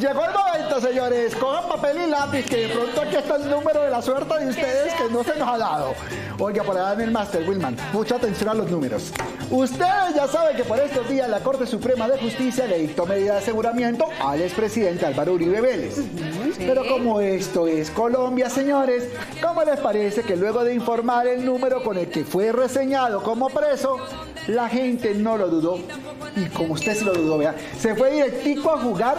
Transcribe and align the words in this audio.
Llegó 0.00 0.24
el 0.24 0.32
momento, 0.32 0.80
señores. 0.80 1.34
Cojan 1.36 1.68
papel 1.68 1.98
y 2.06 2.10
lápiz, 2.10 2.44
que 2.46 2.68
de 2.68 2.74
pronto 2.74 3.00
aquí 3.00 3.16
está 3.16 3.36
el 3.36 3.50
número 3.50 3.82
de 3.82 3.90
la 3.90 4.02
suerte 4.02 4.38
de 4.38 4.48
ustedes 4.48 4.94
que 4.94 5.08
no 5.10 5.22
se 5.24 5.36
nos 5.36 5.48
ha 5.48 5.58
dado. 5.58 5.94
Oiga, 6.38 6.62
por 6.64 6.76
allá 6.76 6.94
en 6.94 7.00
el 7.02 7.10
Master 7.10 7.48
Wilman, 7.48 7.76
mucha 7.92 8.16
atención 8.16 8.50
a 8.50 8.54
los 8.54 8.70
números. 8.70 9.12
Ustedes 9.50 10.14
ya 10.14 10.26
saben 10.26 10.56
que 10.56 10.64
por 10.64 10.78
estos 10.80 11.08
días 11.08 11.28
la 11.28 11.40
Corte 11.40 11.66
Suprema 11.66 12.08
de 12.08 12.18
Justicia 12.18 12.66
le 12.66 12.78
dictó 12.78 13.06
medida 13.06 13.34
de 13.34 13.38
aseguramiento 13.40 14.06
al 14.20 14.40
expresidente 14.40 15.06
Álvaro 15.06 15.34
Uribe 15.34 15.60
Vélez. 15.60 15.96
Pero 16.58 16.86
como 16.88 17.20
esto 17.20 17.66
es 17.66 17.90
Colombia, 17.90 18.48
señores, 18.48 19.08
¿cómo 19.42 19.62
les 19.62 19.78
parece 19.80 20.22
que 20.22 20.36
luego 20.36 20.64
de 20.64 20.74
informar 20.74 21.26
el 21.26 21.44
número 21.44 21.82
con 21.82 21.98
el 21.98 22.08
que 22.08 22.24
fue 22.24 22.50
reseñado 22.52 23.22
como 23.22 23.48
preso, 23.50 23.98
la 24.46 24.68
gente 24.68 25.14
no 25.14 25.36
lo 25.36 25.48
dudó? 25.48 25.78
Y 26.36 26.46
como 26.46 26.74
usted 26.74 26.94
se 26.94 27.04
lo 27.04 27.12
dudó, 27.12 27.38
vea, 27.38 27.54
se 27.78 27.94
fue 27.94 28.10
directico 28.10 28.72
a 28.72 28.78
jugar 28.78 29.16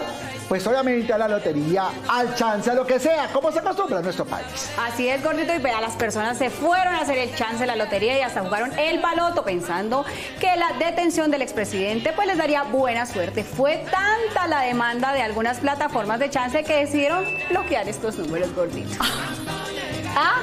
pues 0.48 0.66
obviamente 0.66 1.12
a 1.12 1.18
la 1.18 1.28
lotería, 1.28 1.88
al 2.08 2.34
chance, 2.34 2.70
a 2.70 2.74
lo 2.74 2.86
que 2.86 2.98
sea, 2.98 3.28
como 3.32 3.50
se 3.50 3.58
acostumbra 3.60 3.98
en 3.98 4.04
nuestro 4.04 4.24
país. 4.24 4.70
Así 4.78 5.08
es, 5.08 5.22
gordito, 5.22 5.54
y 5.54 5.58
vea, 5.58 5.80
las 5.80 5.94
personas 5.94 6.38
se 6.38 6.50
fueron 6.50 6.94
a 6.94 7.00
hacer 7.00 7.18
el 7.18 7.34
chance, 7.34 7.64
la 7.66 7.76
lotería 7.76 8.18
y 8.18 8.20
hasta 8.20 8.42
jugaron 8.42 8.78
el 8.78 9.00
baloto 9.00 9.44
pensando 9.44 10.04
que 10.40 10.54
la 10.56 10.72
detención 10.78 11.30
del 11.30 11.42
expresidente 11.42 12.12
pues 12.12 12.26
les 12.26 12.36
daría 12.36 12.62
buena 12.64 13.06
suerte. 13.06 13.44
Fue 13.44 13.84
tanta 13.90 14.46
la 14.46 14.60
demanda 14.60 15.12
de 15.12 15.22
algunas 15.22 15.58
plataformas 15.58 16.18
de 16.18 16.30
chance 16.30 16.62
que 16.62 16.76
decidieron 16.76 17.24
bloquear 17.48 17.88
estos 17.88 18.18
números, 18.18 18.54
gorditos. 18.54 18.98
¿Ah? 20.16 20.42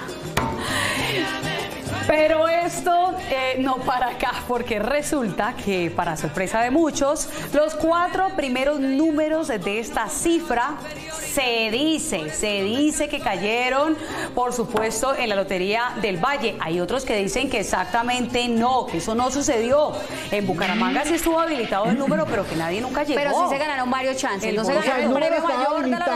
Pero 2.08 2.48
esto 2.48 3.16
eh, 3.30 3.56
no 3.60 3.78
para 3.78 4.10
acá, 4.10 4.34
porque 4.48 4.80
resulta 4.80 5.54
que, 5.54 5.92
para 5.92 6.18
sorpresa 6.18 6.62
de 6.62 6.72
muchos, 6.72 7.30
los 7.54 7.76
cuatro 7.76 8.30
primeros 8.36 8.80
números 8.80 9.48
de 9.48 9.80
esta 9.80 10.10
cifra 10.10 10.76
se 11.34 11.70
dice, 11.72 12.30
se 12.30 12.64
dice 12.64 13.08
que 13.08 13.20
cayeron, 13.20 13.98
por 14.36 14.52
supuesto, 14.52 15.16
en 15.16 15.30
la 15.30 15.36
Lotería 15.36 15.94
del 16.02 16.18
Valle. 16.18 16.58
Hay 16.60 16.80
otros 16.82 17.06
que 17.06 17.16
dicen 17.16 17.50
que 17.50 17.62
exactamente 17.62 18.48
no, 18.50 18.86
que 18.86 18.98
eso 18.98 19.16
no 19.16 19.32
sucedió. 19.32 19.94
En 20.32 20.46
Bucaramanga 20.46 21.06
sí 21.06 21.14
estuvo 21.14 21.40
habilitado 21.40 21.86
el 21.86 21.98
número, 21.98 22.26
pero 22.26 22.46
que 22.46 22.56
nadie 22.56 22.82
nunca 22.82 23.04
llegó. 23.04 23.22
Pero 23.22 23.32
sí 23.32 23.50
se 23.50 23.58
ganaron 23.58 23.90
varios 23.90 24.18
chances. 24.18 24.54
¿No 24.54 24.66
se 24.66 24.74
ganaron 24.74 25.00
el 25.00 25.08
el 25.08 25.14
premio 25.14 25.42
mayor 25.42 25.84
de 25.84 25.90
la 25.92 26.11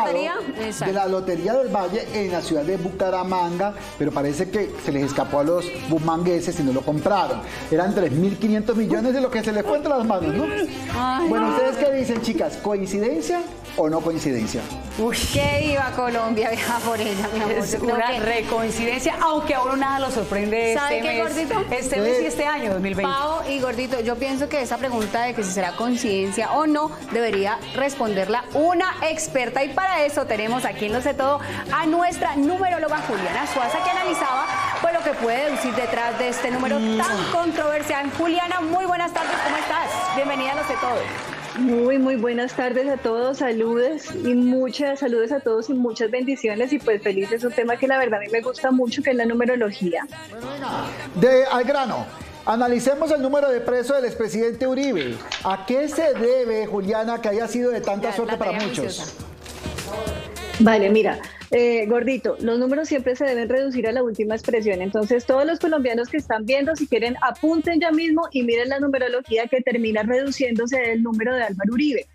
de 0.56 0.94
la 0.94 1.06
Lotería 1.08 1.54
del 1.54 1.68
Valle 1.70 2.08
en 2.14 2.32
la 2.32 2.42
ciudad 2.42 2.64
de 2.64 2.78
Bucaramanga, 2.78 3.74
pero 3.98 4.12
parece 4.12 4.50
que 4.50 4.72
se 4.86 4.92
les 4.92 5.04
escapó 5.04 5.40
a 5.40 5.44
los 5.44 5.66
bumangueses 5.90 6.60
y 6.60 6.64
no 6.64 6.74
lo 6.74 6.82
compraron. 6.82 7.42
Eran 7.72 7.94
3.500 7.96 8.76
millones 8.76 9.14
de 9.14 9.22
lo 9.22 9.30
que 9.32 9.44
se 9.44 9.52
les 9.52 9.64
fue 9.66 9.78
entre 9.78 9.90
las 9.90 10.06
manos, 10.06 10.34
¿no? 10.34 10.46
Bueno, 11.28 11.50
¿ustedes 11.50 11.78
qué 11.78 11.92
dicen, 11.94 12.22
chicas? 12.22 12.58
¿Coincidencia 12.62 13.42
o 13.78 13.90
no 13.90 14.00
coincidencia? 14.02 14.62
Uy, 14.98 15.18
Que 15.34 15.68
viva 15.68 15.92
Colombia, 15.96 16.50
viva 16.52 16.80
por 16.86 17.00
ella, 17.00 17.28
mi 17.34 17.40
amor. 17.42 17.52
es 17.52 17.74
una 17.82 18.08
que- 18.08 18.20
recoincidencia, 18.22 19.16
aunque 19.22 19.54
a 19.54 19.62
uno 19.64 19.76
nada 19.76 20.00
lo 20.00 20.12
sorprende 20.12 20.74
¿Sabe 20.74 20.98
este 21.00 21.10
qué, 21.10 21.14
mes, 21.16 21.24
gordito? 21.50 21.76
este 21.76 22.00
mes 22.02 22.22
y 22.22 22.26
este 22.26 22.46
año, 22.46 22.72
2020. 22.74 23.04
Pau 23.12 23.42
y 23.50 23.60
Gordito, 23.60 24.00
yo 24.00 24.16
pienso 24.16 24.48
que 24.48 24.62
esa 24.62 24.78
pregunta 24.78 25.24
de 25.24 25.34
que 25.34 25.44
si 25.44 25.52
será 25.52 25.76
coincidencia 25.76 26.52
o 26.54 26.66
no, 26.68 26.92
debería 27.12 27.58
responderla 27.76 28.46
una 28.54 28.86
experta. 29.10 29.64
Y 29.64 29.70
para 29.74 30.06
eso 30.06 30.26
tenemos 30.26 30.45
aquí 30.54 30.86
en 30.86 30.94
Lo 30.94 31.02
Sé 31.02 31.16
Todo 31.16 31.40
a 31.74 31.86
nuestra 31.88 32.36
numeróloga 32.36 33.00
Juliana 33.00 33.48
Suaza, 33.48 33.84
que 33.84 33.90
analizaba 33.90 34.46
pues, 34.80 34.94
lo 34.94 35.02
que 35.02 35.12
puede 35.14 35.46
deducir 35.46 35.74
detrás 35.74 36.18
de 36.20 36.30
este 36.30 36.52
número 36.52 36.78
tan 36.78 37.32
controversial. 37.32 38.12
Juliana, 38.12 38.62
muy 38.62 38.86
buenas 38.86 39.12
tardes, 39.12 39.36
¿cómo 39.44 39.58
estás? 39.58 40.16
Bienvenida 40.16 40.52
a 40.52 40.56
Lo 40.56 40.64
Sé 40.64 40.76
Todo. 40.80 41.00
Muy, 41.58 41.98
muy 41.98 42.16
buenas 42.16 42.54
tardes 42.54 42.88
a 42.88 42.98
todos, 42.98 43.40
saludos 43.40 44.04
y 44.14 44.36
muchas 44.36 45.00
saludos 45.00 45.32
a 45.32 45.40
todos 45.40 45.70
y 45.70 45.74
muchas 45.74 46.12
bendiciones 46.12 46.72
y 46.74 46.80
pues 46.80 47.02
feliz 47.02 47.32
es 47.32 47.44
un 47.44 47.52
tema 47.52 47.78
que 47.78 47.88
la 47.88 47.98
verdad 47.98 48.20
a 48.20 48.24
mí 48.24 48.30
me 48.32 48.42
gusta 48.42 48.72
mucho 48.72 49.02
que 49.02 49.10
es 49.12 49.16
la 49.16 49.26
numerología. 49.26 50.06
De 51.16 51.46
al 51.46 51.64
grano. 51.64 52.06
Analicemos 52.46 53.10
el 53.10 53.24
número 53.24 53.50
de 53.50 53.62
presos 53.62 53.96
del 53.96 54.06
expresidente 54.06 54.68
Uribe. 54.68 55.18
¿A 55.44 55.66
qué 55.66 55.90
se 55.90 56.14
debe, 56.14 56.68
Juliana, 56.68 57.20
que 57.20 57.30
haya 57.30 57.48
sido 57.48 57.72
de 57.72 57.82
tanta 57.82 58.12
Ya, 58.12 58.16
suerte 58.16 58.38
para 58.38 58.52
muchos? 58.52 59.16
Vale, 60.60 60.90
mira, 60.90 61.20
eh, 61.52 61.86
gordito, 61.86 62.38
los 62.40 62.58
números 62.58 62.88
siempre 62.88 63.16
se 63.16 63.26
deben 63.26 63.50
reducir 63.50 63.88
a 63.88 63.92
la 63.92 64.04
última 64.04 64.36
expresión, 64.36 64.82
entonces 64.82 65.26
todos 65.26 65.46
los 65.46 65.60
colombianos 65.60 66.08
que 66.08 66.18
están 66.18 66.46
viendo, 66.46 66.76
si 66.78 66.88
quieren, 66.88 67.18
apunten 67.22 67.82
ya 67.82 67.92
mismo 67.92 68.30
y 68.32 68.44
miren 68.44 68.70
la 68.70 68.80
numerología 68.80 69.48
que 69.48 69.62
termina 69.62 70.04
reduciéndose 70.04 70.80
del 70.80 71.04
número 71.04 71.36
de 71.36 71.44
Álvaro 71.44 71.74
Uribe. 71.74 72.08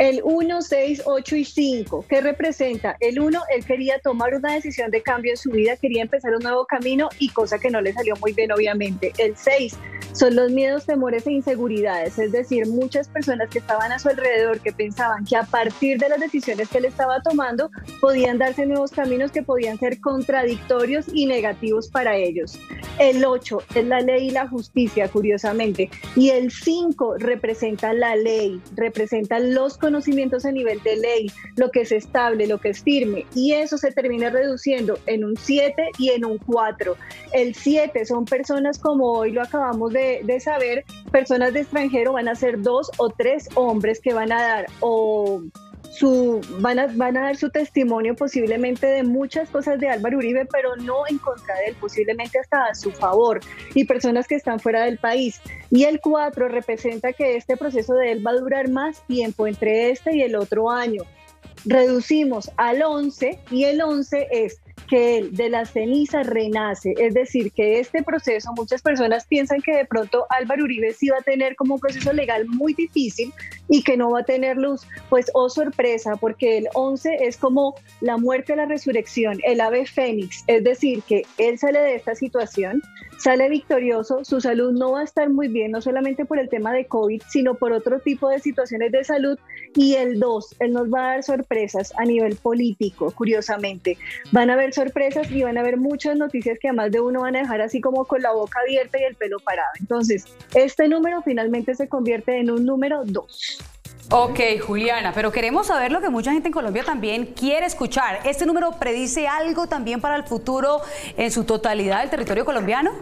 El 0.00 0.20
1, 0.22 0.62
6, 0.62 1.02
8 1.06 1.36
y 1.36 1.44
5, 1.44 2.04
¿qué 2.08 2.20
representa? 2.20 2.96
El 3.00 3.20
1, 3.20 3.42
él 3.56 3.64
quería 3.64 3.98
tomar 4.00 4.34
una 4.34 4.54
decisión 4.54 4.90
de 4.90 5.02
cambio 5.02 5.32
en 5.32 5.36
su 5.36 5.50
vida, 5.50 5.76
quería 5.76 6.02
empezar 6.02 6.34
un 6.34 6.42
nuevo 6.42 6.66
camino 6.66 7.08
y 7.18 7.30
cosa 7.30 7.58
que 7.58 7.70
no 7.70 7.80
le 7.80 7.92
salió 7.92 8.14
muy 8.16 8.32
bien, 8.32 8.52
obviamente. 8.52 9.12
El 9.18 9.36
6 9.36 9.76
son 10.12 10.36
los 10.36 10.50
miedos, 10.50 10.86
temores 10.86 11.26
e 11.26 11.32
inseguridades, 11.32 12.18
es 12.18 12.32
decir, 12.32 12.66
muchas 12.66 13.08
personas 13.08 13.48
que 13.50 13.58
estaban 13.58 13.92
a 13.92 13.98
su 13.98 14.08
alrededor 14.08 14.60
que 14.60 14.72
pensaban 14.72 15.24
que 15.24 15.36
a 15.36 15.44
partir 15.44 15.98
de 15.98 16.08
las 16.08 16.20
decisiones 16.20 16.68
que 16.68 16.78
él 16.78 16.84
estaba 16.86 17.20
tomando 17.22 17.70
podían 18.00 18.38
darse 18.38 18.66
nuevos 18.66 18.90
caminos 18.90 19.30
que 19.30 19.42
podían 19.42 19.78
ser 19.78 20.00
contradictorios 20.00 21.06
y 21.12 21.26
negativos 21.26 21.88
para 21.88 22.16
ellos. 22.16 22.58
El 22.98 23.24
8 23.24 23.62
es 23.74 23.84
la 23.86 24.00
ley 24.00 24.28
y 24.28 24.30
la 24.30 24.48
justicia, 24.48 25.08
curiosamente. 25.08 25.90
Y 26.16 26.30
el 26.30 26.50
5 26.50 27.16
representa 27.18 27.92
la 27.92 28.16
ley, 28.16 28.60
representa 28.74 29.38
los 29.38 29.78
conocimientos 29.78 30.44
a 30.44 30.52
nivel 30.52 30.82
de 30.82 30.96
ley, 30.96 31.32
lo 31.56 31.70
que 31.70 31.82
es 31.82 31.92
estable, 31.92 32.46
lo 32.46 32.58
que 32.58 32.70
es 32.70 32.82
firme. 32.82 33.26
Y 33.34 33.52
eso 33.52 33.78
se 33.78 33.92
termina 33.92 34.30
reduciendo 34.30 34.98
en 35.06 35.24
un 35.24 35.36
7 35.36 35.90
y 35.98 36.10
en 36.10 36.24
un 36.24 36.38
4. 36.38 36.96
El 37.32 37.54
7 37.54 38.04
son 38.04 38.24
personas 38.24 38.78
como 38.78 39.12
hoy 39.12 39.32
lo 39.32 39.42
acabamos 39.42 39.92
de, 39.92 40.07
de 40.24 40.40
saber, 40.40 40.84
personas 41.10 41.52
de 41.52 41.60
extranjero 41.60 42.12
van 42.12 42.28
a 42.28 42.34
ser 42.34 42.60
dos 42.60 42.90
o 42.98 43.10
tres 43.10 43.48
hombres 43.54 44.00
que 44.00 44.12
van 44.12 44.32
a 44.32 44.42
dar 44.42 44.66
o 44.80 45.42
su, 45.90 46.40
van, 46.60 46.78
a, 46.78 46.86
van 46.94 47.16
a 47.16 47.22
dar 47.22 47.36
su 47.36 47.50
testimonio 47.50 48.14
posiblemente 48.14 48.86
de 48.86 49.02
muchas 49.02 49.48
cosas 49.50 49.80
de 49.80 49.88
Álvaro 49.88 50.18
Uribe, 50.18 50.46
pero 50.46 50.76
no 50.76 51.06
en 51.08 51.18
contra 51.18 51.54
de 51.56 51.66
él, 51.68 51.76
posiblemente 51.80 52.38
hasta 52.38 52.66
a 52.66 52.74
su 52.74 52.92
favor, 52.92 53.40
y 53.74 53.84
personas 53.84 54.28
que 54.28 54.36
están 54.36 54.60
fuera 54.60 54.84
del 54.84 54.98
país. 54.98 55.40
Y 55.70 55.84
el 55.84 56.00
4 56.00 56.48
representa 56.48 57.12
que 57.12 57.36
este 57.36 57.56
proceso 57.56 57.94
de 57.94 58.12
él 58.12 58.26
va 58.26 58.32
a 58.32 58.36
durar 58.36 58.68
más 58.68 59.02
tiempo 59.06 59.46
entre 59.46 59.90
este 59.90 60.14
y 60.14 60.22
el 60.22 60.36
otro 60.36 60.70
año. 60.70 61.02
Reducimos 61.64 62.50
al 62.56 62.82
11 62.82 63.40
y 63.50 63.64
el 63.64 63.82
11 63.82 64.28
es 64.30 64.60
que 64.88 65.18
él 65.18 65.36
de 65.36 65.50
las 65.50 65.70
cenizas 65.70 66.26
renace, 66.26 66.94
es 66.98 67.14
decir, 67.14 67.52
que 67.52 67.78
este 67.78 68.02
proceso, 68.02 68.50
muchas 68.56 68.82
personas 68.82 69.26
piensan 69.26 69.60
que 69.60 69.76
de 69.76 69.84
pronto 69.84 70.26
Álvaro 70.30 70.64
Uribe 70.64 70.92
sí 70.92 71.08
va 71.08 71.18
a 71.18 71.22
tener 71.22 71.54
como 71.56 71.74
un 71.74 71.80
proceso 71.80 72.12
legal 72.12 72.46
muy 72.46 72.74
difícil 72.74 73.32
y 73.68 73.82
que 73.82 73.96
no 73.96 74.10
va 74.10 74.20
a 74.20 74.24
tener 74.24 74.56
luz, 74.56 74.86
pues 75.08 75.30
oh 75.34 75.48
sorpresa, 75.48 76.16
porque 76.16 76.58
el 76.58 76.68
11 76.74 77.18
es 77.26 77.36
como 77.36 77.74
la 78.00 78.16
muerte, 78.16 78.56
la 78.56 78.66
resurrección, 78.66 79.38
el 79.44 79.60
ave 79.60 79.86
fénix, 79.86 80.42
es 80.46 80.64
decir, 80.64 81.02
que 81.02 81.22
él 81.36 81.58
sale 81.58 81.78
de 81.78 81.94
esta 81.94 82.14
situación, 82.14 82.82
sale 83.18 83.48
victorioso, 83.48 84.24
su 84.24 84.40
salud 84.40 84.72
no 84.72 84.92
va 84.92 85.00
a 85.00 85.04
estar 85.04 85.28
muy 85.28 85.48
bien, 85.48 85.72
no 85.72 85.80
solamente 85.80 86.24
por 86.24 86.38
el 86.38 86.48
tema 86.48 86.72
de 86.72 86.86
COVID, 86.86 87.20
sino 87.28 87.54
por 87.54 87.72
otro 87.72 88.00
tipo 88.00 88.28
de 88.28 88.38
situaciones 88.38 88.92
de 88.92 89.04
salud, 89.04 89.38
y 89.74 89.94
el 89.94 90.18
2, 90.18 90.56
él 90.60 90.72
nos 90.72 90.88
va 90.92 91.00
a 91.00 91.12
dar 91.12 91.22
sorpresas 91.22 91.92
a 91.98 92.04
nivel 92.04 92.36
político, 92.36 93.10
curiosamente, 93.10 93.98
van 94.32 94.50
a 94.50 94.54
haber 94.54 94.72
sorpresas 94.78 95.30
y 95.30 95.42
van 95.42 95.58
a 95.58 95.60
haber 95.60 95.76
muchas 95.76 96.16
noticias 96.16 96.56
que 96.60 96.68
además 96.68 96.92
de 96.92 97.00
uno 97.00 97.22
van 97.22 97.34
a 97.34 97.40
dejar 97.40 97.60
así 97.60 97.80
como 97.80 98.04
con 98.04 98.22
la 98.22 98.32
boca 98.32 98.60
abierta 98.60 98.96
y 99.00 99.02
el 99.02 99.16
pelo 99.16 99.38
parado. 99.40 99.68
Entonces, 99.80 100.24
este 100.54 100.88
número 100.88 101.20
finalmente 101.22 101.74
se 101.74 101.88
convierte 101.88 102.38
en 102.38 102.50
un 102.50 102.64
número 102.64 103.02
2. 103.04 103.58
Ok, 104.10 104.40
Juliana, 104.64 105.12
pero 105.12 105.32
queremos 105.32 105.66
saber 105.66 105.90
lo 105.90 106.00
que 106.00 106.08
mucha 106.08 106.32
gente 106.32 106.48
en 106.48 106.52
Colombia 106.52 106.84
también 106.84 107.26
quiere 107.26 107.66
escuchar. 107.66 108.20
¿Este 108.24 108.46
número 108.46 108.70
predice 108.78 109.26
algo 109.26 109.66
también 109.66 110.00
para 110.00 110.16
el 110.16 110.22
futuro 110.22 110.80
en 111.16 111.30
su 111.30 111.44
totalidad 111.44 112.00
del 112.00 112.10
territorio 112.10 112.44
colombiano? 112.44 112.92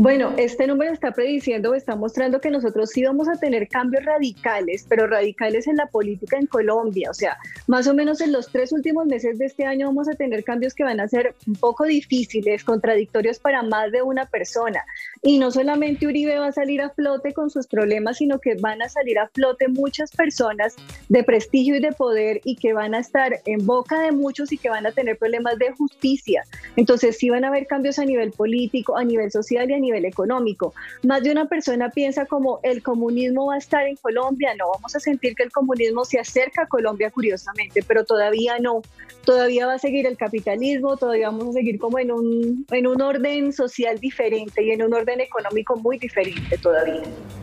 Bueno, 0.00 0.32
este 0.36 0.68
número 0.68 0.92
está 0.92 1.10
prediciendo 1.10 1.74
está 1.74 1.96
mostrando 1.96 2.40
que 2.40 2.52
nosotros 2.52 2.90
sí 2.90 3.02
vamos 3.02 3.28
a 3.28 3.32
tener 3.32 3.66
cambios 3.66 4.04
radicales, 4.04 4.86
pero 4.88 5.08
radicales 5.08 5.66
en 5.66 5.74
la 5.74 5.86
política 5.86 6.38
en 6.38 6.46
Colombia. 6.46 7.10
O 7.10 7.14
sea, 7.14 7.36
más 7.66 7.88
o 7.88 7.94
menos 7.94 8.20
en 8.20 8.30
los 8.30 8.46
tres 8.46 8.70
últimos 8.70 9.06
meses 9.06 9.38
de 9.38 9.46
este 9.46 9.64
año 9.64 9.88
vamos 9.88 10.08
a 10.08 10.12
tener 10.12 10.44
cambios 10.44 10.72
que 10.72 10.84
van 10.84 11.00
a 11.00 11.08
ser 11.08 11.34
un 11.48 11.54
poco 11.54 11.82
difíciles, 11.82 12.62
contradictorios 12.62 13.40
para 13.40 13.64
más 13.64 13.90
de 13.90 14.02
una 14.02 14.26
persona. 14.26 14.84
Y 15.20 15.40
no 15.40 15.50
solamente 15.50 16.06
Uribe 16.06 16.38
va 16.38 16.46
a 16.46 16.52
salir 16.52 16.80
a 16.80 16.90
flote 16.90 17.32
con 17.32 17.50
sus 17.50 17.66
problemas, 17.66 18.18
sino 18.18 18.38
que 18.38 18.54
van 18.54 18.80
a 18.82 18.88
salir 18.88 19.18
a 19.18 19.26
flote 19.26 19.66
muchas 19.66 20.12
personas 20.12 20.76
de 21.08 21.24
prestigio 21.24 21.74
y 21.74 21.80
de 21.80 21.90
poder 21.90 22.40
y 22.44 22.54
que 22.54 22.72
van 22.72 22.94
a 22.94 23.00
estar 23.00 23.40
en 23.46 23.66
boca 23.66 23.98
de 23.98 24.12
muchos 24.12 24.52
y 24.52 24.58
que 24.58 24.70
van 24.70 24.86
a 24.86 24.92
tener 24.92 25.18
problemas 25.18 25.58
de 25.58 25.72
justicia. 25.72 26.44
Entonces 26.76 27.18
sí 27.18 27.30
van 27.30 27.44
a 27.44 27.48
haber 27.48 27.66
cambios 27.66 27.98
a 27.98 28.04
nivel 28.04 28.30
político, 28.30 28.96
a 28.96 29.02
nivel 29.02 29.32
social 29.32 29.68
y 29.68 29.74
a 29.74 29.78
nivel 29.78 29.87
nivel 29.88 30.04
económico. 30.04 30.74
Más 31.02 31.22
de 31.22 31.32
una 31.32 31.46
persona 31.46 31.90
piensa 31.90 32.26
como 32.26 32.60
el 32.62 32.82
comunismo 32.82 33.46
va 33.46 33.54
a 33.54 33.58
estar 33.58 33.86
en 33.86 33.96
Colombia, 33.96 34.54
no, 34.58 34.70
vamos 34.70 34.94
a 34.94 35.00
sentir 35.00 35.34
que 35.34 35.42
el 35.42 35.52
comunismo 35.52 36.04
se 36.04 36.18
acerca 36.18 36.62
a 36.62 36.66
Colombia 36.66 37.10
curiosamente, 37.10 37.82
pero 37.82 38.04
todavía 38.04 38.58
no. 38.58 38.82
Todavía 39.24 39.66
va 39.66 39.74
a 39.74 39.78
seguir 39.78 40.06
el 40.06 40.16
capitalismo, 40.16 40.96
todavía 40.96 41.28
vamos 41.28 41.48
a 41.48 41.52
seguir 41.52 41.78
como 41.78 41.98
en 41.98 42.10
un, 42.10 42.66
en 42.70 42.86
un 42.86 43.02
orden 43.02 43.52
social 43.52 43.98
diferente 43.98 44.62
y 44.62 44.70
en 44.70 44.82
un 44.82 44.94
orden 44.94 45.20
económico 45.20 45.76
muy 45.76 45.98
diferente 45.98 46.56
todavía. 46.56 47.02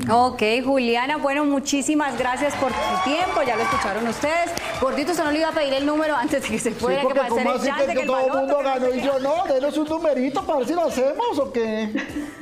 Ok, 0.10 0.42
Juliana, 0.64 1.18
bueno, 1.18 1.46
muchísimas 1.46 2.18
gracias 2.18 2.56
por 2.56 2.72
tu 2.72 3.04
tiempo, 3.04 3.44
ya 3.46 3.56
lo 3.56 3.64
escucharon 3.64 4.08
ustedes. 4.08 4.52
Gordito, 4.82 5.14
se 5.14 5.24
no 5.24 5.32
le 5.32 5.40
iba 5.40 5.50
a 5.50 5.52
pedir 5.52 5.74
el 5.74 5.86
número 5.86 6.16
antes 6.16 6.44
de 6.44 6.50
que 6.50 6.60
se 6.60 6.72
fuera, 6.72 7.02
Sí, 7.02 7.08
que 7.08 7.14
para 7.14 7.28
hacer 7.28 7.44
como 7.44 7.52
el 7.52 7.60
así 7.60 7.68
chance, 7.68 7.86
que, 7.86 7.94
que 7.94 8.02
el 8.02 8.08
todo 8.08 8.26
el 8.26 8.34
mundo 8.34 8.60
ganó 8.64 8.94
y 8.94 9.02
yo 9.02 9.20
no, 9.20 9.44
denos 9.46 9.78
un 9.78 9.88
numerito 9.88 10.46
para 10.46 10.60
ver 10.60 10.68
si 10.68 10.74
lo 10.74 10.86
hacemos 10.86 11.40
o 11.40 11.52
qué. 11.52 11.90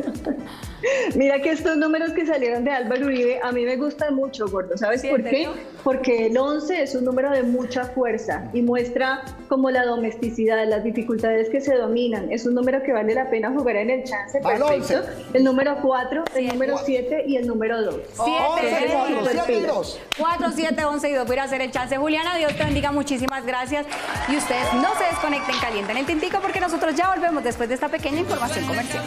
Mira 1.16 1.42
que 1.42 1.52
estos 1.52 1.78
números 1.78 2.12
que 2.12 2.26
salieron 2.26 2.64
de 2.64 2.72
Álvaro 2.72 3.06
Uribe 3.06 3.40
a 3.42 3.52
mí 3.52 3.64
me 3.64 3.78
gustan 3.78 4.16
mucho, 4.16 4.48
Gordo. 4.48 4.78
¿Sabes 4.78 5.02
Sí, 5.02 5.10
por 5.10 5.22
¿en 5.22 5.30
qué? 5.30 5.50
Porque 5.84 6.28
el 6.28 6.38
11 6.38 6.84
es 6.84 6.96
un 6.96 7.06
número 7.06 7.32
de 7.32 7.44
mucha 7.44 7.86
fuerza 7.86 8.50
y 8.54 8.62
muestra 8.62 9.24
como 9.48 9.70
la 9.70 9.86
domesticidad, 9.86 10.66
las 10.68 10.84
dificultades 10.84 11.50
que 11.50 11.62
se 11.62 11.76
dominan. 11.76 12.32
Es 12.32 12.46
un 12.46 12.56
número 12.56 12.82
que 12.84 12.94
vale 12.94 13.14
la 13.14 13.30
pena 13.30 13.52
jugar 13.52 13.76
en 13.78 13.90
el 13.90 14.04
chance. 14.04 14.38
Al 14.38 14.60
Perfecto. 14.60 15.00
11. 15.00 15.12
El 15.34 15.44
número 15.44 15.78
4, 15.82 16.24
el 16.36 16.48
número 16.48 16.78
7 16.78 17.24
y 17.28 17.38
el 17.38 17.48
número 17.48 17.82
2. 17.82 17.96
Siete, 18.14 18.32
Once, 18.48 18.68
tres, 18.68 18.92
cuatro, 18.94 19.14
y 19.14 19.28
siete 19.28 19.54
y 19.54 19.62
dos. 19.62 20.00
4, 20.18 20.52
7, 20.56 20.86
11 20.86 21.10
y 21.10 21.14
2. 21.14 21.28
Voy 21.28 21.38
a 21.38 21.44
hacer 21.44 21.62
el 21.62 21.72
chance. 21.72 21.98
Juliana, 21.98 22.38
Dios 22.38 22.56
te 22.56 22.64
bendiga. 22.64 22.92
Muchísimas 22.92 23.46
gracias. 23.46 23.86
Y 24.30 24.38
ustedes 24.38 24.74
no 24.76 24.96
se 24.98 25.04
desconecten, 25.06 25.56
calienten 25.60 25.98
el 25.98 26.06
tintico 26.06 26.40
porque 26.42 26.60
nosotros 26.60 26.96
ya 26.96 27.14
volvemos 27.14 27.44
después 27.44 27.68
de 27.70 27.76
esta 27.76 27.90
pequeña 27.90 28.20
información 28.20 28.66
comercial. 28.66 29.04